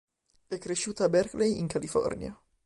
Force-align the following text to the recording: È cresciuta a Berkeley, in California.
È 0.47 0.57
cresciuta 0.57 1.03
a 1.03 1.09
Berkeley, 1.09 1.59
in 1.59 1.67
California. 1.67 2.35